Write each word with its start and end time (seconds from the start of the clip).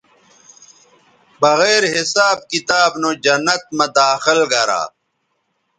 بغیر 1.41 1.83
حساب 1.95 2.37
کتاب 2.51 2.91
نو 3.01 3.09
جنت 3.23 3.63
مہ 3.77 3.85
داخل 3.97 4.39
گرا 4.51 4.83